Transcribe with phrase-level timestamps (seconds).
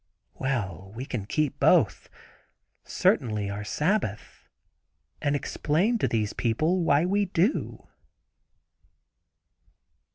[0.33, 4.49] Well, we can keep both—certainly our Sabbath,
[5.21, 7.87] and explain to these people why we do.